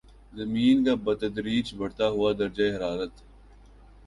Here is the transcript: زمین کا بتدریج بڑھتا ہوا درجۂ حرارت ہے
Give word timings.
زمین 0.33 0.83
کا 0.85 0.93
بتدریج 1.03 1.73
بڑھتا 1.77 2.07
ہوا 2.09 2.29
درجۂ 2.33 2.65
حرارت 2.75 3.11
ہے 3.13 3.25